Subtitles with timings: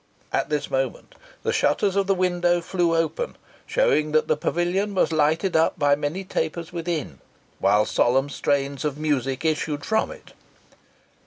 [0.33, 1.13] At this moment,
[1.43, 3.35] the shutters of the windows flew open,
[3.67, 7.19] showing that the pavilion was lighted up by many tapers within,
[7.59, 10.33] while solemn strains of music issued from it.